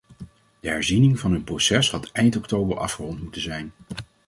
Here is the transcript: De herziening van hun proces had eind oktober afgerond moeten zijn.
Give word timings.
De 0.59 0.67
herziening 0.67 1.19
van 1.19 1.31
hun 1.31 1.43
proces 1.43 1.91
had 1.91 2.11
eind 2.11 2.35
oktober 2.35 2.77
afgerond 2.77 3.21
moeten 3.23 3.41
zijn. 3.41 3.71